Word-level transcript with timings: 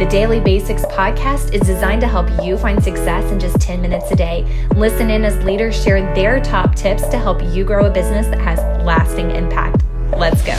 The 0.00 0.06
Daily 0.06 0.40
Basics 0.40 0.86
podcast 0.86 1.52
is 1.52 1.60
designed 1.60 2.00
to 2.00 2.08
help 2.08 2.26
you 2.42 2.56
find 2.56 2.82
success 2.82 3.30
in 3.30 3.38
just 3.38 3.60
10 3.60 3.82
minutes 3.82 4.10
a 4.10 4.16
day. 4.16 4.66
Listen 4.74 5.10
in 5.10 5.26
as 5.26 5.36
leaders 5.44 5.84
share 5.84 6.00
their 6.14 6.40
top 6.40 6.74
tips 6.74 7.06
to 7.08 7.18
help 7.18 7.42
you 7.42 7.64
grow 7.66 7.84
a 7.84 7.90
business 7.90 8.26
that 8.28 8.40
has 8.40 8.60
lasting 8.82 9.30
impact. 9.30 9.84
Let's 10.16 10.40
go. 10.40 10.56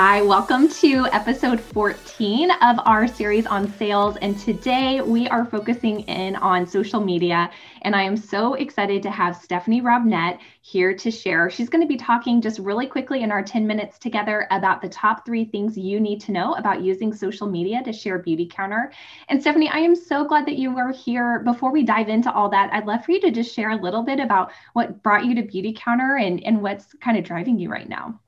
Hi, 0.00 0.22
welcome 0.22 0.68
to 0.74 1.06
episode 1.06 1.60
14 1.60 2.52
of 2.52 2.78
our 2.84 3.08
series 3.08 3.46
on 3.46 3.68
sales. 3.72 4.16
And 4.18 4.38
today 4.38 5.00
we 5.00 5.26
are 5.26 5.44
focusing 5.44 6.02
in 6.02 6.36
on 6.36 6.68
social 6.68 7.00
media. 7.00 7.50
And 7.82 7.96
I 7.96 8.04
am 8.04 8.16
so 8.16 8.54
excited 8.54 9.02
to 9.02 9.10
have 9.10 9.34
Stephanie 9.34 9.82
Robnett 9.82 10.38
here 10.60 10.94
to 10.94 11.10
share. 11.10 11.50
She's 11.50 11.68
going 11.68 11.82
to 11.82 11.88
be 11.88 11.96
talking 11.96 12.40
just 12.40 12.60
really 12.60 12.86
quickly 12.86 13.22
in 13.22 13.32
our 13.32 13.42
10 13.42 13.66
minutes 13.66 13.98
together 13.98 14.46
about 14.52 14.80
the 14.80 14.88
top 14.88 15.26
three 15.26 15.44
things 15.44 15.76
you 15.76 15.98
need 15.98 16.20
to 16.20 16.30
know 16.30 16.52
about 16.52 16.80
using 16.82 17.12
social 17.12 17.48
media 17.48 17.82
to 17.82 17.92
share 17.92 18.22
Beautycounter. 18.22 18.92
And 19.28 19.40
Stephanie, 19.40 19.68
I 19.68 19.78
am 19.78 19.96
so 19.96 20.24
glad 20.24 20.46
that 20.46 20.58
you 20.58 20.78
are 20.78 20.92
here. 20.92 21.40
Before 21.40 21.72
we 21.72 21.82
dive 21.82 22.08
into 22.08 22.32
all 22.32 22.48
that, 22.50 22.72
I'd 22.72 22.86
love 22.86 23.04
for 23.04 23.10
you 23.10 23.20
to 23.22 23.32
just 23.32 23.52
share 23.52 23.70
a 23.70 23.82
little 23.82 24.04
bit 24.04 24.20
about 24.20 24.52
what 24.74 25.02
brought 25.02 25.24
you 25.24 25.34
to 25.34 25.42
Beautycounter 25.42 26.24
and, 26.24 26.40
and 26.44 26.62
what's 26.62 26.94
kind 27.00 27.18
of 27.18 27.24
driving 27.24 27.58
you 27.58 27.68
right 27.68 27.88
now. 27.88 28.20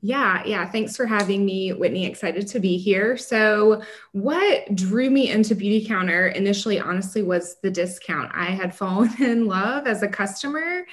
Yeah, 0.00 0.44
yeah. 0.46 0.70
Thanks 0.70 0.96
for 0.96 1.06
having 1.06 1.44
me, 1.44 1.72
Whitney. 1.72 2.06
Excited 2.06 2.46
to 2.48 2.60
be 2.60 2.78
here. 2.78 3.16
So, 3.16 3.82
what 4.12 4.72
drew 4.76 5.10
me 5.10 5.30
into 5.30 5.56
Beautycounter 5.56 6.32
initially, 6.34 6.78
honestly, 6.78 7.22
was 7.22 7.56
the 7.62 7.70
discount. 7.70 8.30
I 8.32 8.46
had 8.46 8.74
fallen 8.76 9.10
in 9.20 9.46
love 9.46 9.88
as 9.88 10.02
a 10.02 10.08
customer 10.08 10.84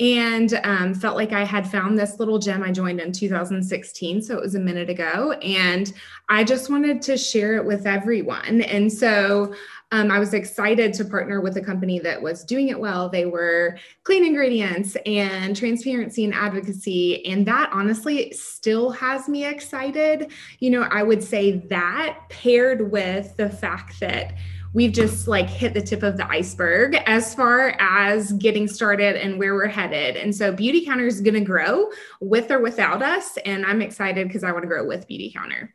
and 0.00 0.60
um, 0.62 0.94
felt 0.94 1.16
like 1.16 1.32
I 1.32 1.44
had 1.44 1.68
found 1.68 1.98
this 1.98 2.18
little 2.18 2.38
gem. 2.38 2.62
I 2.62 2.70
joined 2.72 3.00
in 3.00 3.12
2016, 3.12 4.22
so 4.22 4.36
it 4.36 4.40
was 4.40 4.54
a 4.54 4.60
minute 4.60 4.88
ago, 4.88 5.32
and 5.32 5.92
I 6.28 6.44
just 6.44 6.70
wanted 6.70 7.02
to 7.02 7.16
share 7.16 7.56
it 7.56 7.64
with 7.64 7.86
everyone. 7.86 8.62
And 8.62 8.92
so, 8.92 9.54
um, 9.90 10.10
I 10.10 10.18
was 10.18 10.34
excited 10.34 10.92
to 10.94 11.04
partner 11.04 11.40
with 11.40 11.56
a 11.56 11.62
company 11.62 11.98
that 12.00 12.20
was 12.20 12.44
doing 12.44 12.68
it 12.68 12.78
well. 12.78 13.08
They 13.08 13.24
were 13.24 13.78
clean 14.04 14.24
ingredients 14.24 14.96
and 15.06 15.56
transparency 15.56 16.24
and 16.24 16.34
advocacy. 16.34 17.24
And 17.24 17.46
that 17.46 17.70
honestly 17.72 18.32
still 18.32 18.90
has 18.90 19.28
me 19.28 19.46
excited. 19.46 20.30
You 20.58 20.70
know, 20.70 20.82
I 20.82 21.02
would 21.02 21.22
say 21.22 21.66
that 21.68 22.18
paired 22.28 22.92
with 22.92 23.34
the 23.38 23.48
fact 23.48 23.98
that 24.00 24.34
we've 24.74 24.92
just 24.92 25.26
like 25.26 25.48
hit 25.48 25.72
the 25.72 25.80
tip 25.80 26.02
of 26.02 26.18
the 26.18 26.28
iceberg 26.30 26.94
as 27.06 27.34
far 27.34 27.74
as 27.80 28.32
getting 28.32 28.68
started 28.68 29.16
and 29.16 29.38
where 29.38 29.54
we're 29.54 29.68
headed. 29.68 30.16
And 30.16 30.34
so 30.36 30.52
Beautycounter 30.52 31.06
is 31.06 31.22
going 31.22 31.34
to 31.34 31.40
grow 31.40 31.90
with 32.20 32.50
or 32.50 32.60
without 32.60 33.02
us. 33.02 33.38
And 33.46 33.64
I'm 33.64 33.80
excited 33.80 34.28
because 34.28 34.44
I 34.44 34.52
want 34.52 34.64
to 34.64 34.68
grow 34.68 34.86
with 34.86 35.08
Beautycounter. 35.08 35.70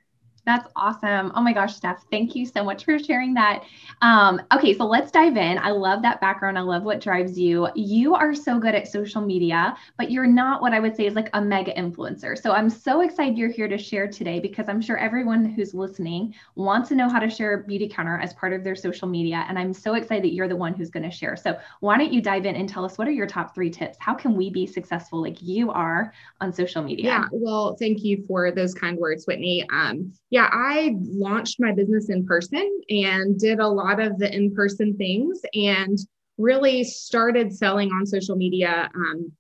That's 0.46 0.68
awesome. 0.76 1.32
Oh 1.36 1.42
my 1.42 1.54
gosh, 1.54 1.76
Steph, 1.76 2.04
thank 2.12 2.36
you 2.36 2.46
so 2.46 2.66
much 2.66 2.84
for 2.84 3.00
sharing 3.00 3.34
that. 3.36 3.64
Um, 4.02 4.42
okay, 4.54 4.74
so 4.74 4.84
let's 4.86 5.10
dive 5.10 5.38
in. 5.38 5.58
I 5.58 5.72
love 5.72 6.02
that 6.02 6.20
background. 6.20 6.58
I 6.58 6.62
love 6.62 6.84
what 6.84 7.00
drives 7.00 7.40
you. 7.40 7.70
You 7.76 8.14
are 8.14 8.36
so 8.36 8.60
good 8.60 8.76
at 8.76 8.90
social 8.90 9.22
media, 9.22 9.76
but 9.98 10.12
you're 10.12 10.28
not 10.28 10.62
what 10.62 10.74
I 10.74 10.80
would 10.80 10.98
say 10.98 11.06
is 11.06 11.16
like 11.16 11.30
a 11.34 11.42
mega 11.42 11.74
influencer. 11.74 12.38
So 12.38 12.52
I'm 12.52 12.70
so 12.70 13.02
excited 13.02 13.38
you're 13.38 13.50
here 13.50 13.70
to 13.70 13.78
share 13.78 14.08
today 14.08 14.42
because 14.42 14.68
I'm 14.68 14.82
sure 14.82 14.98
everyone 14.98 15.46
who's 15.46 15.74
listening 15.74 16.36
wants 16.56 16.90
to 16.90 16.96
know 16.96 17.08
how 17.08 17.20
to 17.20 17.30
share 17.30 17.64
Beautycounter 17.64 18.22
as 18.22 18.34
part 18.34 18.52
of 18.52 18.66
their 18.66 18.76
social 18.76 19.08
media. 19.08 19.46
And 19.48 19.58
I'm 19.58 19.74
so 19.74 19.94
excited 19.94 20.26
that 20.26 20.34
you're 20.34 20.50
the 20.50 20.56
one 20.58 20.74
who's 20.74 20.90
going 20.90 21.10
to 21.10 21.16
share. 21.16 21.38
So 21.38 21.58
why 21.80 21.98
don't 21.98 22.12
you 22.12 22.22
dive 22.22 22.46
in 22.46 22.58
and 22.58 22.68
tell 22.68 22.84
us 22.84 22.98
what 22.98 23.08
are 23.08 23.12
your 23.12 23.28
top 23.28 23.56
three 23.56 23.70
tips? 23.70 23.98
How 24.02 24.14
can 24.14 24.36
we 24.36 24.50
be 24.50 24.68
successful 24.68 25.22
like 25.22 25.42
you 25.42 25.72
are 25.72 26.14
on 26.42 26.52
social 26.52 26.84
media? 26.84 27.06
Yeah, 27.06 27.26
well, 27.32 27.78
thank 27.80 28.04
you 28.04 28.26
for 28.28 28.52
those 28.52 28.74
kind 28.74 28.98
words, 28.98 29.26
Whitney. 29.26 29.66
Um, 29.72 30.12
yeah, 30.34 30.50
I 30.52 30.96
launched 31.00 31.60
my 31.60 31.72
business 31.72 32.10
in 32.10 32.26
person 32.26 32.82
and 32.90 33.40
did 33.40 33.60
a 33.60 33.68
lot 33.68 34.00
of 34.00 34.18
the 34.18 34.36
in 34.36 34.52
person 34.52 34.98
things 34.98 35.40
and 35.54 35.96
really 36.40 36.84
started 36.84 37.56
selling 37.56 37.92
on 37.92 38.04
social 38.08 38.36
media 38.36 38.90
um, 38.96 39.32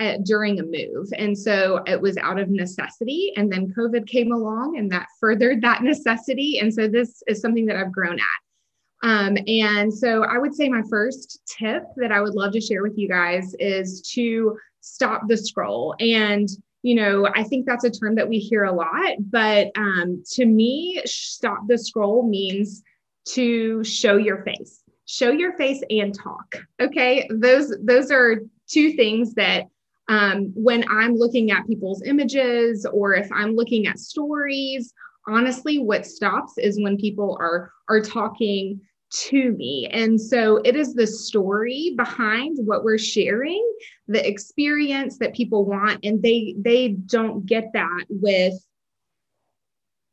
at, 0.00 0.24
during 0.24 0.58
a 0.58 0.64
move. 0.64 1.06
And 1.16 1.38
so 1.38 1.84
it 1.86 2.00
was 2.00 2.16
out 2.16 2.40
of 2.40 2.50
necessity. 2.50 3.32
And 3.36 3.52
then 3.52 3.72
COVID 3.78 4.08
came 4.08 4.32
along 4.32 4.76
and 4.76 4.90
that 4.90 5.06
furthered 5.20 5.62
that 5.62 5.82
necessity. 5.84 6.58
And 6.58 6.74
so 6.74 6.88
this 6.88 7.22
is 7.28 7.40
something 7.40 7.66
that 7.66 7.76
I've 7.76 7.92
grown 7.92 8.18
at. 8.18 9.08
Um, 9.08 9.38
and 9.46 9.94
so 9.94 10.24
I 10.24 10.38
would 10.38 10.52
say 10.52 10.68
my 10.68 10.82
first 10.90 11.42
tip 11.46 11.84
that 11.98 12.10
I 12.10 12.20
would 12.20 12.34
love 12.34 12.52
to 12.54 12.60
share 12.60 12.82
with 12.82 12.98
you 12.98 13.08
guys 13.08 13.54
is 13.60 14.02
to 14.14 14.58
stop 14.80 15.28
the 15.28 15.36
scroll. 15.36 15.94
And 16.00 16.48
you 16.82 16.94
know, 16.94 17.28
I 17.34 17.42
think 17.44 17.66
that's 17.66 17.84
a 17.84 17.90
term 17.90 18.14
that 18.14 18.28
we 18.28 18.38
hear 18.38 18.64
a 18.64 18.72
lot, 18.72 19.16
but 19.18 19.70
um, 19.76 20.22
to 20.32 20.46
me, 20.46 21.00
stop 21.04 21.66
the 21.66 21.76
scroll 21.76 22.26
means 22.26 22.82
to 23.26 23.84
show 23.84 24.16
your 24.16 24.42
face, 24.44 24.82
show 25.04 25.30
your 25.30 25.56
face 25.56 25.82
and 25.90 26.14
talk. 26.14 26.56
Okay, 26.80 27.28
those 27.30 27.74
those 27.82 28.10
are 28.10 28.40
two 28.66 28.92
things 28.92 29.34
that 29.34 29.64
um, 30.08 30.52
when 30.54 30.84
I'm 30.88 31.14
looking 31.14 31.50
at 31.50 31.66
people's 31.66 32.02
images 32.02 32.86
or 32.90 33.14
if 33.14 33.30
I'm 33.30 33.54
looking 33.54 33.86
at 33.86 33.98
stories, 33.98 34.94
honestly, 35.28 35.78
what 35.78 36.06
stops 36.06 36.54
is 36.56 36.80
when 36.80 36.96
people 36.96 37.36
are 37.40 37.72
are 37.88 38.00
talking 38.00 38.80
to 39.10 39.52
me. 39.52 39.88
And 39.92 40.20
so 40.20 40.60
it 40.64 40.76
is 40.76 40.94
the 40.94 41.06
story 41.06 41.94
behind 41.96 42.58
what 42.64 42.84
we're 42.84 42.98
sharing, 42.98 43.64
the 44.08 44.26
experience 44.26 45.18
that 45.18 45.34
people 45.34 45.64
want 45.64 46.04
and 46.04 46.22
they 46.22 46.54
they 46.58 46.88
don't 46.88 47.46
get 47.46 47.72
that 47.74 48.04
with 48.08 48.54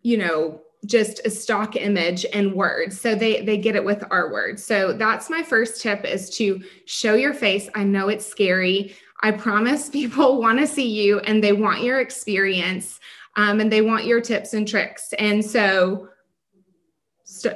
you 0.01 0.17
know 0.17 0.61
just 0.85 1.25
a 1.25 1.29
stock 1.29 1.75
image 1.75 2.25
and 2.33 2.53
words. 2.53 2.99
So 2.99 3.15
they 3.15 3.41
they 3.41 3.57
get 3.57 3.75
it 3.75 3.83
with 3.83 4.03
our 4.09 4.31
words. 4.31 4.63
So 4.63 4.93
that's 4.93 5.29
my 5.29 5.43
first 5.43 5.81
tip 5.81 6.05
is 6.05 6.29
to 6.37 6.63
show 6.85 7.13
your 7.13 7.33
face. 7.33 7.69
I 7.75 7.83
know 7.83 8.07
it's 8.09 8.25
scary. 8.25 8.95
I 9.21 9.31
promise 9.31 9.89
people 9.91 10.39
want 10.39 10.59
to 10.59 10.67
see 10.67 10.87
you 10.87 11.19
and 11.19 11.43
they 11.43 11.53
want 11.53 11.83
your 11.83 11.99
experience 11.99 12.99
um, 13.35 13.59
and 13.59 13.71
they 13.71 13.81
want 13.81 14.05
your 14.05 14.21
tips 14.21 14.53
and 14.53 14.67
tricks. 14.67 15.13
And 15.19 15.45
so 15.45 16.09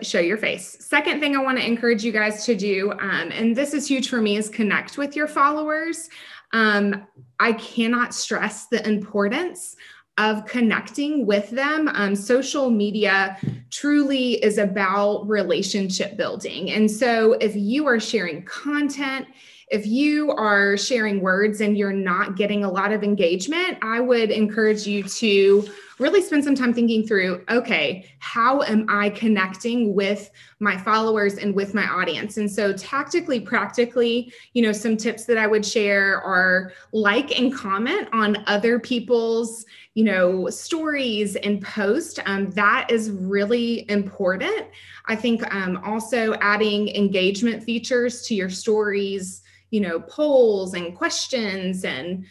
show 0.02 0.20
your 0.20 0.38
face. 0.38 0.78
Second 0.80 1.20
thing 1.20 1.36
I 1.36 1.42
want 1.42 1.58
to 1.58 1.66
encourage 1.66 2.04
you 2.04 2.12
guys 2.12 2.46
to 2.46 2.56
do, 2.56 2.92
um, 2.92 3.32
and 3.32 3.56
this 3.56 3.74
is 3.74 3.88
huge 3.88 4.10
for 4.10 4.22
me, 4.22 4.36
is 4.38 4.50
connect 4.50 4.98
with 4.98 5.16
your 5.16 5.28
followers. 5.28 6.10
Um, 6.54 7.08
I 7.40 7.54
cannot 7.54 8.14
stress 8.14 8.68
the 8.68 8.86
importance 8.88 9.76
of 10.18 10.46
connecting 10.46 11.26
with 11.26 11.50
them. 11.52 11.88
Um, 11.88 12.16
social 12.16 12.70
media 12.70 13.38
truly 13.70 14.34
is 14.44 14.58
about 14.58 15.28
relationship 15.28 16.18
building. 16.18 16.72
And 16.72 16.92
so 16.92 17.34
if 17.34 17.56
you 17.56 17.88
are 17.88 18.00
sharing 18.00 18.44
content, 18.44 19.28
if 19.70 19.88
you 19.88 20.32
are 20.32 20.76
sharing 20.76 21.22
words 21.22 21.62
and 21.62 21.78
you're 21.78 21.94
not 21.94 22.36
getting 22.36 22.66
a 22.66 22.70
lot 22.70 22.92
of 22.92 23.04
engagement, 23.04 23.78
I 23.82 24.02
would 24.02 24.30
encourage 24.30 24.86
you 24.86 25.04
to 25.04 25.70
really 26.00 26.22
spend 26.22 26.44
some 26.44 26.56
time 26.56 26.74
thinking 26.74 27.06
through 27.06 27.44
okay, 27.50 28.12
how 28.20 28.62
am 28.62 28.86
I 28.90 29.10
connecting 29.10 29.94
with 29.94 30.30
my 30.60 30.78
followers 30.78 31.36
and 31.36 31.54
with 31.54 31.74
my 31.74 31.86
audience? 31.86 32.38
And 32.38 32.52
so, 32.52 32.74
tactically, 32.74 33.40
practically, 33.40 34.34
you 34.54 34.62
know, 34.62 34.72
some 34.72 34.98
tips 34.98 35.26
that 35.26 35.38
I 35.38 35.48
would 35.48 35.66
share 35.66 36.22
are 36.22 36.74
like 36.92 37.38
and 37.40 37.54
comment 37.54 38.08
on 38.14 38.44
other 38.48 38.80
people's 38.80 39.66
you 39.94 40.06
know 40.06 40.50
stories 40.50 41.36
and 41.36 41.62
post 41.62 42.20
um, 42.26 42.50
that 42.52 42.90
is 42.90 43.12
really 43.12 43.90
important 43.90 44.68
i 45.08 45.16
think 45.18 45.44
um, 45.54 45.82
also 45.84 46.34
adding 46.36 46.88
engagement 46.96 47.62
features 47.62 48.22
to 48.22 48.34
your 48.34 48.50
stories 48.50 49.42
you 49.72 49.80
know, 49.80 50.02
polls 50.02 50.74
and 50.74 50.96
questions 50.96 51.84
and 51.84 52.26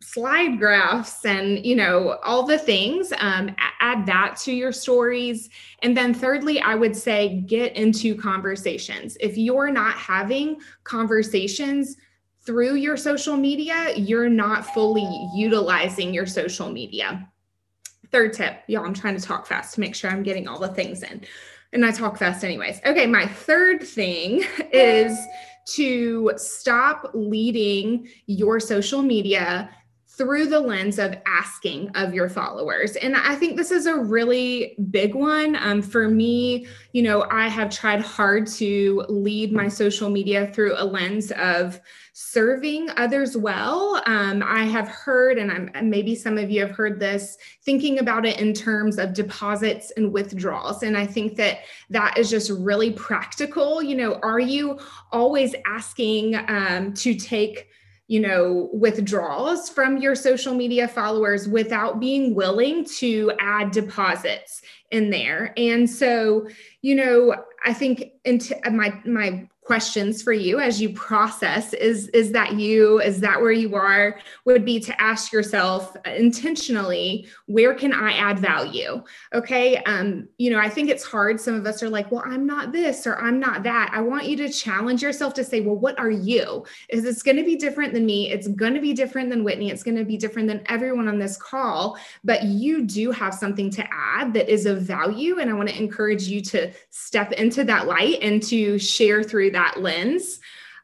slide 0.00 0.58
graphs 0.58 1.24
and 1.24 1.64
you 1.64 1.74
know 1.74 2.18
all 2.24 2.44
the 2.44 2.58
things 2.58 3.12
um, 3.18 3.54
add 3.80 4.04
that 4.06 4.36
to 4.36 4.52
your 4.52 4.72
stories. 4.72 5.48
And 5.82 5.96
then 5.96 6.12
thirdly 6.12 6.60
i 6.60 6.74
would 6.74 6.96
say 6.96 7.40
get 7.46 7.76
into 7.76 8.14
conversations. 8.14 9.16
If 9.20 9.36
you're 9.36 9.70
not 9.70 9.94
having 9.94 10.60
conversations 10.84 11.96
through 12.44 12.74
your 12.74 12.96
social 12.96 13.36
media 13.36 13.94
you're 13.96 14.28
not 14.28 14.66
fully 14.74 15.08
utilizing 15.34 16.12
your 16.12 16.26
social 16.26 16.70
media. 16.70 17.28
Third 18.10 18.32
tip 18.32 18.62
y'all 18.66 18.84
i'm 18.84 18.94
trying 18.94 19.16
to 19.16 19.22
talk 19.22 19.46
fast 19.46 19.74
to 19.74 19.80
make 19.80 19.94
sure 19.94 20.10
i'm 20.10 20.22
getting 20.22 20.48
all 20.48 20.58
the 20.58 20.68
things 20.68 21.02
in 21.02 21.22
and 21.72 21.84
i 21.84 21.90
talk 21.90 22.16
fast 22.16 22.44
anyways. 22.44 22.80
Okay 22.84 23.06
my 23.06 23.26
third 23.26 23.82
thing 23.82 24.44
is 24.72 25.18
to 25.74 26.32
stop 26.36 27.10
leading 27.14 28.08
your 28.26 28.58
social 28.58 29.02
media 29.02 29.70
through 30.20 30.44
the 30.44 30.60
lens 30.60 30.98
of 30.98 31.16
asking 31.24 31.88
of 31.94 32.12
your 32.12 32.28
followers. 32.28 32.94
And 32.96 33.16
I 33.16 33.34
think 33.36 33.56
this 33.56 33.70
is 33.70 33.86
a 33.86 33.96
really 33.96 34.76
big 34.90 35.14
one. 35.14 35.56
Um, 35.56 35.80
for 35.80 36.08
me, 36.08 36.66
you 36.92 37.02
know, 37.02 37.26
I 37.30 37.48
have 37.48 37.70
tried 37.70 38.02
hard 38.02 38.46
to 38.48 39.02
lead 39.08 39.50
my 39.50 39.66
social 39.66 40.10
media 40.10 40.48
through 40.48 40.74
a 40.76 40.84
lens 40.84 41.32
of 41.32 41.80
serving 42.12 42.90
others 42.98 43.34
well. 43.34 44.02
Um, 44.04 44.42
I 44.46 44.64
have 44.64 44.88
heard, 44.88 45.38
and 45.38 45.50
I'm, 45.50 45.88
maybe 45.88 46.14
some 46.14 46.36
of 46.36 46.50
you 46.50 46.60
have 46.66 46.72
heard 46.72 47.00
this, 47.00 47.38
thinking 47.62 47.98
about 47.98 48.26
it 48.26 48.38
in 48.38 48.52
terms 48.52 48.98
of 48.98 49.14
deposits 49.14 49.90
and 49.96 50.12
withdrawals. 50.12 50.82
And 50.82 50.98
I 50.98 51.06
think 51.06 51.36
that 51.36 51.60
that 51.88 52.18
is 52.18 52.28
just 52.28 52.50
really 52.50 52.90
practical. 52.90 53.82
You 53.82 53.96
know, 53.96 54.20
are 54.22 54.38
you 54.38 54.80
always 55.12 55.54
asking 55.64 56.34
um, 56.46 56.92
to 56.92 57.14
take 57.14 57.68
you 58.10 58.18
know, 58.18 58.68
withdrawals 58.72 59.68
from 59.68 59.96
your 59.98 60.16
social 60.16 60.52
media 60.52 60.88
followers 60.88 61.46
without 61.46 62.00
being 62.00 62.34
willing 62.34 62.84
to 62.84 63.30
add 63.38 63.70
deposits 63.70 64.62
in 64.90 65.10
there. 65.10 65.54
And 65.56 65.88
so, 65.88 66.48
you 66.82 66.96
know, 66.96 67.36
I 67.64 67.72
think 67.72 68.06
into 68.24 68.56
my 68.68 69.00
my 69.06 69.48
questions 69.70 70.20
for 70.20 70.32
you 70.32 70.58
as 70.58 70.82
you 70.82 70.92
process 70.94 71.72
is 71.74 72.08
is 72.08 72.32
that 72.32 72.54
you? 72.54 73.00
Is 73.00 73.20
that 73.20 73.40
where 73.40 73.52
you 73.52 73.76
are? 73.76 74.18
Would 74.44 74.64
be 74.64 74.80
to 74.80 75.00
ask 75.00 75.32
yourself 75.32 75.96
intentionally 76.04 77.28
where 77.46 77.72
can 77.72 77.92
i 77.92 78.10
add 78.14 78.40
value? 78.40 79.00
Okay 79.32 79.76
um 79.84 80.26
you 80.38 80.50
know 80.50 80.58
i 80.58 80.68
think 80.68 80.90
it's 80.90 81.04
hard. 81.04 81.40
Some 81.40 81.54
of 81.54 81.66
us 81.66 81.84
are 81.84 81.88
like 81.88 82.10
well 82.10 82.24
i'm 82.26 82.48
not 82.48 82.72
this 82.72 83.06
or 83.06 83.16
i'm 83.20 83.38
not 83.38 83.62
that. 83.62 83.92
I 83.92 84.00
want 84.00 84.26
you 84.26 84.36
to 84.38 84.48
challenge 84.48 85.04
yourself 85.04 85.34
to 85.34 85.44
say 85.44 85.60
well 85.60 85.76
what 85.76 85.96
are 86.00 86.10
you? 86.10 86.64
Is 86.88 87.04
it's 87.04 87.22
going 87.22 87.36
to 87.36 87.44
be 87.44 87.54
different 87.54 87.94
than 87.94 88.04
me? 88.04 88.28
It's 88.28 88.48
going 88.48 88.74
to 88.74 88.80
be 88.80 88.92
different 88.92 89.30
than 89.30 89.44
whitney. 89.44 89.70
It's 89.70 89.84
going 89.84 89.98
to 89.98 90.04
be 90.04 90.16
different 90.16 90.48
than 90.48 90.64
everyone 90.66 91.06
on 91.06 91.20
this 91.20 91.36
call. 91.36 91.96
But 92.24 92.42
you 92.42 92.84
do 92.86 93.12
have 93.12 93.34
something 93.34 93.70
to 93.70 93.84
add 93.92 94.34
that 94.34 94.52
is 94.52 94.66
of 94.66 94.82
value 94.82 95.38
and 95.38 95.48
i 95.48 95.52
want 95.52 95.68
to 95.68 95.78
encourage 95.78 96.24
you 96.24 96.40
to 96.40 96.72
step 96.90 97.30
into 97.32 97.62
that 97.62 97.86
light 97.86 98.18
and 98.20 98.42
to 98.42 98.76
share 98.80 99.22
through 99.22 99.52
that 99.52 99.59
that 99.60 99.80
lens. 99.80 100.40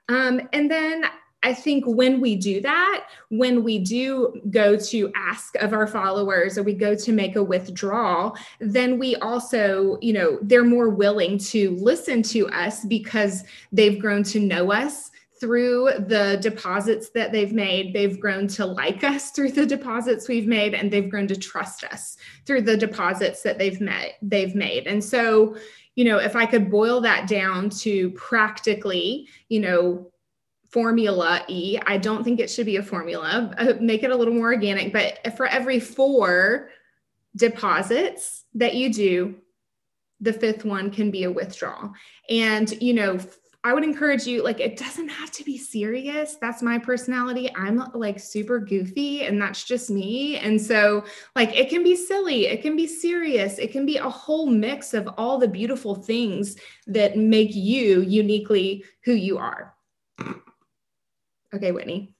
Um, 0.08 0.40
and 0.52 0.70
then 0.70 1.06
I 1.42 1.54
think 1.54 1.84
when 1.86 2.20
we 2.20 2.34
do 2.36 2.60
that, 2.62 3.06
when 3.28 3.62
we 3.62 3.78
do 3.78 4.40
go 4.50 4.76
to 4.76 5.12
ask 5.14 5.54
of 5.56 5.72
our 5.72 5.86
followers 5.86 6.58
or 6.58 6.62
we 6.62 6.74
go 6.74 6.94
to 6.94 7.12
make 7.12 7.36
a 7.36 7.42
withdrawal, 7.42 8.36
then 8.60 8.98
we 8.98 9.16
also, 9.16 9.98
you 10.02 10.12
know, 10.12 10.38
they're 10.42 10.64
more 10.64 10.90
willing 10.90 11.38
to 11.38 11.76
listen 11.76 12.22
to 12.34 12.48
us 12.48 12.84
because 12.84 13.44
they've 13.72 14.00
grown 14.00 14.22
to 14.24 14.40
know 14.40 14.72
us 14.72 15.10
through 15.38 15.90
the 16.08 16.38
deposits 16.40 17.10
that 17.10 17.30
they've 17.30 17.52
made. 17.52 17.94
They've 17.94 18.18
grown 18.18 18.48
to 18.48 18.66
like 18.66 19.04
us 19.04 19.30
through 19.30 19.52
the 19.52 19.66
deposits 19.66 20.28
we've 20.28 20.48
made, 20.48 20.74
and 20.74 20.90
they've 20.90 21.10
grown 21.10 21.28
to 21.28 21.36
trust 21.36 21.84
us 21.84 22.16
through 22.46 22.62
the 22.62 22.76
deposits 22.76 23.42
that 23.42 23.58
they've 23.58 23.80
met, 23.80 24.14
they've 24.22 24.54
made. 24.54 24.86
And 24.86 25.04
so, 25.04 25.56
you 25.96 26.04
know, 26.04 26.18
if 26.18 26.36
I 26.36 26.46
could 26.46 26.70
boil 26.70 27.00
that 27.00 27.26
down 27.26 27.70
to 27.70 28.10
practically, 28.10 29.28
you 29.48 29.60
know, 29.60 30.12
formula 30.70 31.42
E, 31.48 31.78
I 31.86 31.96
don't 31.96 32.22
think 32.22 32.38
it 32.38 32.50
should 32.50 32.66
be 32.66 32.76
a 32.76 32.82
formula, 32.82 33.54
uh, 33.58 33.74
make 33.80 34.02
it 34.02 34.10
a 34.10 34.16
little 34.16 34.34
more 34.34 34.52
organic. 34.52 34.92
But 34.92 35.36
for 35.36 35.46
every 35.46 35.80
four 35.80 36.68
deposits 37.34 38.44
that 38.54 38.74
you 38.74 38.92
do, 38.92 39.36
the 40.20 40.32
fifth 40.32 40.64
one 40.64 40.90
can 40.90 41.10
be 41.10 41.24
a 41.24 41.30
withdrawal. 41.30 41.92
And, 42.28 42.70
you 42.82 42.94
know, 42.94 43.18
I 43.66 43.74
would 43.74 43.82
encourage 43.82 44.28
you, 44.28 44.44
like, 44.44 44.60
it 44.60 44.76
doesn't 44.76 45.08
have 45.08 45.32
to 45.32 45.42
be 45.42 45.58
serious. 45.58 46.36
That's 46.40 46.62
my 46.62 46.78
personality. 46.78 47.50
I'm 47.56 47.90
like 47.94 48.20
super 48.20 48.60
goofy, 48.60 49.24
and 49.24 49.42
that's 49.42 49.64
just 49.64 49.90
me. 49.90 50.36
And 50.36 50.60
so, 50.60 51.04
like, 51.34 51.52
it 51.52 51.68
can 51.68 51.82
be 51.82 51.96
silly, 51.96 52.46
it 52.46 52.62
can 52.62 52.76
be 52.76 52.86
serious, 52.86 53.58
it 53.58 53.72
can 53.72 53.84
be 53.84 53.96
a 53.96 54.08
whole 54.08 54.46
mix 54.46 54.94
of 54.94 55.08
all 55.18 55.38
the 55.38 55.48
beautiful 55.48 55.96
things 55.96 56.54
that 56.86 57.18
make 57.18 57.56
you 57.56 58.02
uniquely 58.02 58.84
who 59.02 59.14
you 59.14 59.36
are. 59.36 59.74
Okay, 61.52 61.72
Whitney. 61.72 62.15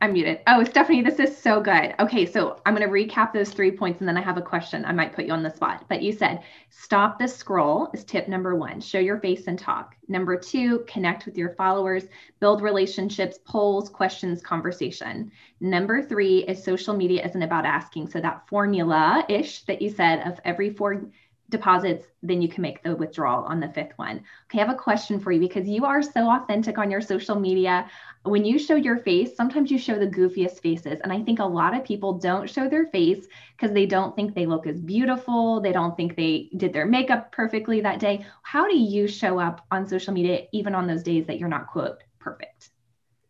I'm 0.00 0.12
muted. 0.12 0.40
Oh, 0.46 0.62
Stephanie, 0.62 1.02
this 1.02 1.18
is 1.18 1.36
so 1.36 1.60
good. 1.60 1.92
Okay, 1.98 2.24
so 2.24 2.60
I'm 2.64 2.76
going 2.76 2.86
to 2.86 2.92
recap 2.92 3.32
those 3.32 3.50
three 3.50 3.72
points 3.72 3.98
and 3.98 4.08
then 4.08 4.16
I 4.16 4.20
have 4.20 4.36
a 4.36 4.42
question. 4.42 4.84
I 4.84 4.92
might 4.92 5.12
put 5.12 5.24
you 5.24 5.32
on 5.32 5.42
the 5.42 5.50
spot. 5.50 5.86
But 5.88 6.02
you 6.02 6.12
said 6.12 6.44
stop 6.70 7.18
the 7.18 7.26
scroll 7.26 7.90
is 7.92 8.04
tip 8.04 8.28
number 8.28 8.54
one. 8.54 8.80
Show 8.80 9.00
your 9.00 9.18
face 9.18 9.48
and 9.48 9.58
talk. 9.58 9.96
Number 10.06 10.38
two, 10.38 10.84
connect 10.86 11.26
with 11.26 11.36
your 11.36 11.54
followers, 11.54 12.04
build 12.38 12.62
relationships, 12.62 13.40
polls, 13.44 13.88
questions, 13.88 14.40
conversation. 14.40 15.32
Number 15.60 16.00
three 16.00 16.44
is 16.44 16.62
social 16.62 16.94
media 16.94 17.24
isn't 17.26 17.42
about 17.42 17.66
asking. 17.66 18.08
So 18.08 18.20
that 18.20 18.46
formula 18.48 19.24
ish 19.28 19.64
that 19.64 19.82
you 19.82 19.90
said 19.90 20.24
of 20.28 20.38
every 20.44 20.70
four 20.70 21.10
deposits, 21.50 22.06
then 22.22 22.42
you 22.42 22.48
can 22.48 22.62
make 22.62 22.82
the 22.82 22.94
withdrawal 22.94 23.44
on 23.44 23.60
the 23.60 23.68
fifth 23.68 23.92
one. 23.96 24.22
Okay, 24.46 24.60
I 24.60 24.66
have 24.66 24.74
a 24.74 24.78
question 24.78 25.18
for 25.18 25.32
you 25.32 25.40
because 25.40 25.66
you 25.66 25.84
are 25.84 26.02
so 26.02 26.28
authentic 26.30 26.78
on 26.78 26.90
your 26.90 27.00
social 27.00 27.38
media. 27.38 27.88
When 28.24 28.44
you 28.44 28.58
show 28.58 28.74
your 28.74 28.98
face, 28.98 29.34
sometimes 29.34 29.70
you 29.70 29.78
show 29.78 29.98
the 29.98 30.06
goofiest 30.06 30.60
faces. 30.60 31.00
And 31.00 31.12
I 31.12 31.22
think 31.22 31.38
a 31.38 31.44
lot 31.44 31.74
of 31.74 31.84
people 31.84 32.14
don't 32.14 32.50
show 32.50 32.68
their 32.68 32.86
face 32.86 33.26
because 33.56 33.72
they 33.72 33.86
don't 33.86 34.14
think 34.14 34.34
they 34.34 34.46
look 34.46 34.66
as 34.66 34.80
beautiful. 34.80 35.60
They 35.60 35.72
don't 35.72 35.96
think 35.96 36.16
they 36.16 36.50
did 36.56 36.72
their 36.72 36.86
makeup 36.86 37.32
perfectly 37.32 37.80
that 37.80 38.00
day. 38.00 38.26
How 38.42 38.68
do 38.68 38.76
you 38.76 39.08
show 39.08 39.38
up 39.38 39.64
on 39.70 39.86
social 39.86 40.12
media, 40.12 40.46
even 40.52 40.74
on 40.74 40.86
those 40.86 41.02
days 41.02 41.26
that 41.26 41.38
you're 41.38 41.48
not, 41.48 41.68
quote, 41.68 42.02
perfect? 42.18 42.70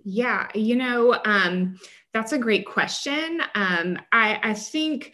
Yeah, 0.02 0.48
you 0.54 0.76
know, 0.76 1.20
um, 1.24 1.78
that's 2.14 2.32
a 2.32 2.38
great 2.38 2.66
question. 2.66 3.42
Um, 3.54 3.98
I, 4.10 4.40
I 4.42 4.54
think 4.54 5.12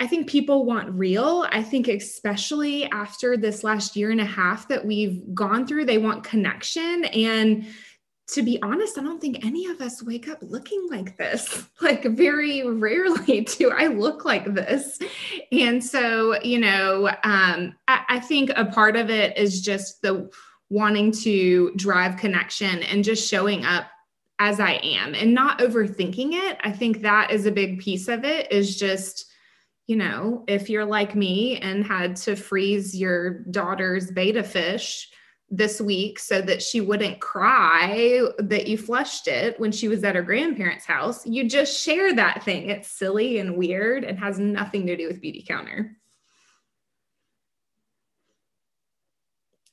I 0.00 0.06
think 0.06 0.30
people 0.30 0.64
want 0.64 0.90
real. 0.94 1.46
I 1.50 1.62
think, 1.62 1.86
especially 1.86 2.86
after 2.86 3.36
this 3.36 3.62
last 3.62 3.94
year 3.94 4.10
and 4.10 4.20
a 4.20 4.24
half 4.24 4.66
that 4.68 4.84
we've 4.84 5.22
gone 5.34 5.66
through, 5.66 5.84
they 5.84 5.98
want 5.98 6.24
connection. 6.24 7.04
And 7.04 7.66
to 8.28 8.42
be 8.42 8.62
honest, 8.62 8.96
I 8.96 9.02
don't 9.02 9.20
think 9.20 9.44
any 9.44 9.66
of 9.66 9.82
us 9.82 10.02
wake 10.02 10.26
up 10.26 10.38
looking 10.40 10.88
like 10.90 11.18
this. 11.18 11.66
Like, 11.82 12.04
very 12.04 12.62
rarely 12.68 13.40
do 13.58 13.70
I 13.70 13.86
look 13.86 14.26
like 14.26 14.54
this. 14.54 14.98
And 15.50 15.82
so, 15.82 16.38
you 16.42 16.58
know, 16.58 17.08
um, 17.24 17.74
I, 17.88 18.04
I 18.08 18.20
think 18.20 18.50
a 18.54 18.66
part 18.66 18.96
of 18.96 19.08
it 19.08 19.36
is 19.38 19.62
just 19.62 20.02
the 20.02 20.30
wanting 20.68 21.10
to 21.10 21.72
drive 21.76 22.18
connection 22.18 22.82
and 22.82 23.02
just 23.02 23.28
showing 23.28 23.64
up 23.64 23.86
as 24.38 24.60
I 24.60 24.72
am 24.82 25.14
and 25.14 25.34
not 25.34 25.58
overthinking 25.60 26.32
it. 26.32 26.58
I 26.62 26.70
think 26.70 27.00
that 27.00 27.30
is 27.30 27.46
a 27.46 27.50
big 27.50 27.80
piece 27.80 28.08
of 28.08 28.24
it, 28.24 28.52
is 28.52 28.78
just 28.78 29.29
you 29.86 29.96
know, 29.96 30.44
if 30.46 30.70
you're 30.70 30.84
like 30.84 31.14
me 31.14 31.58
and 31.58 31.84
had 31.84 32.16
to 32.16 32.36
freeze 32.36 32.96
your 32.96 33.40
daughter's 33.50 34.10
betta 34.10 34.42
fish 34.42 35.08
this 35.48 35.80
week 35.80 36.18
so 36.18 36.40
that 36.40 36.62
she 36.62 36.80
wouldn't 36.80 37.20
cry 37.20 38.22
that 38.38 38.68
you 38.68 38.78
flushed 38.78 39.26
it 39.26 39.58
when 39.58 39.72
she 39.72 39.88
was 39.88 40.04
at 40.04 40.14
her 40.14 40.22
grandparents' 40.22 40.86
house, 40.86 41.26
you 41.26 41.48
just 41.48 41.76
share 41.82 42.14
that 42.14 42.44
thing. 42.44 42.70
It's 42.70 42.90
silly 42.90 43.38
and 43.38 43.56
weird 43.56 44.04
and 44.04 44.18
has 44.18 44.38
nothing 44.38 44.86
to 44.86 44.96
do 44.96 45.08
with 45.08 45.20
Beautycounter. 45.20 45.90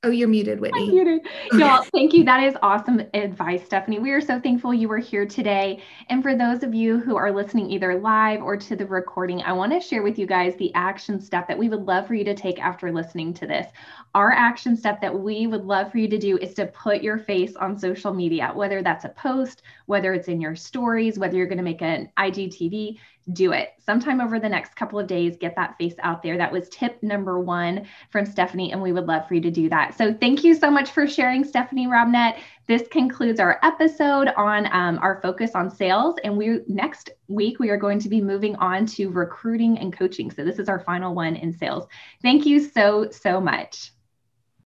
Oh, 0.07 0.09
you're 0.09 0.29
muted, 0.29 0.61
Whitney. 0.61 0.83
I'm 0.83 0.89
muted. 0.89 1.27
Y'all, 1.51 1.83
thank 1.91 2.13
you. 2.13 2.23
That 2.23 2.41
is 2.41 2.55
awesome 2.61 3.01
advice, 3.13 3.65
Stephanie. 3.65 3.99
We 3.99 4.11
are 4.11 4.21
so 4.21 4.39
thankful 4.39 4.73
you 4.73 4.87
were 4.87 4.99
here 4.99 5.25
today. 5.25 5.83
And 6.07 6.23
for 6.23 6.33
those 6.33 6.63
of 6.63 6.73
you 6.73 6.97
who 6.97 7.17
are 7.17 7.29
listening 7.29 7.69
either 7.69 7.99
live 7.99 8.41
or 8.41 8.55
to 8.55 8.77
the 8.77 8.85
recording, 8.85 9.41
I 9.41 9.51
want 9.51 9.73
to 9.73 9.81
share 9.81 10.03
with 10.03 10.17
you 10.17 10.25
guys 10.25 10.55
the 10.55 10.73
action 10.75 11.19
step 11.19 11.45
that 11.49 11.57
we 11.57 11.67
would 11.67 11.83
love 11.83 12.07
for 12.07 12.13
you 12.13 12.23
to 12.23 12.33
take 12.33 12.57
after 12.63 12.89
listening 12.89 13.33
to 13.33 13.47
this. 13.47 13.67
Our 14.15 14.31
action 14.31 14.77
step 14.77 15.01
that 15.01 15.13
we 15.13 15.45
would 15.45 15.65
love 15.65 15.91
for 15.91 15.97
you 15.97 16.07
to 16.07 16.17
do 16.17 16.37
is 16.37 16.53
to 16.53 16.67
put 16.67 17.03
your 17.03 17.17
face 17.17 17.57
on 17.57 17.77
social 17.77 18.13
media, 18.13 18.53
whether 18.55 18.81
that's 18.81 19.03
a 19.03 19.09
post, 19.09 19.63
whether 19.87 20.13
it's 20.13 20.29
in 20.29 20.39
your 20.39 20.55
stories, 20.55 21.19
whether 21.19 21.35
you're 21.35 21.47
going 21.47 21.57
to 21.57 21.65
make 21.65 21.81
an 21.81 22.09
IGTV 22.17 22.97
do 23.33 23.51
it. 23.51 23.73
Sometime 23.79 24.21
over 24.21 24.39
the 24.39 24.49
next 24.49 24.75
couple 24.75 24.99
of 24.99 25.07
days 25.07 25.37
get 25.37 25.55
that 25.55 25.77
face 25.77 25.95
out 26.01 26.23
there. 26.23 26.37
That 26.37 26.51
was 26.51 26.69
tip 26.69 27.01
number 27.03 27.39
one 27.39 27.85
from 28.09 28.25
stephanie 28.25 28.71
and 28.71 28.81
we 28.81 28.91
would 28.91 29.05
love 29.05 29.27
for 29.27 29.33
you 29.33 29.41
to 29.41 29.51
do 29.51 29.69
that. 29.69 29.97
So 29.97 30.13
thank 30.13 30.43
you 30.43 30.55
so 30.55 30.71
much 30.71 30.91
for 30.91 31.07
sharing 31.07 31.43
stephanie 31.43 31.87
robnett. 31.87 32.39
This 32.67 32.87
concludes 32.89 33.39
our 33.39 33.59
episode 33.63 34.29
on 34.37 34.67
um, 34.71 34.99
our 34.99 35.21
focus 35.21 35.55
on 35.55 35.69
sales. 35.69 36.15
And 36.23 36.37
we 36.37 36.59
next 36.67 37.11
week 37.27 37.59
we 37.59 37.69
are 37.69 37.77
going 37.77 37.99
to 37.99 38.09
be 38.09 38.21
moving 38.21 38.55
on 38.57 38.85
to 38.87 39.09
recruiting 39.09 39.77
and 39.79 39.91
coaching. 39.91 40.31
So 40.31 40.43
this 40.43 40.59
is 40.59 40.69
our 40.69 40.79
final 40.79 41.13
one 41.13 41.35
in 41.35 41.53
sales. 41.53 41.87
Thank 42.21 42.45
you 42.45 42.59
so 42.59 43.09
so 43.09 43.41
much 43.41 43.91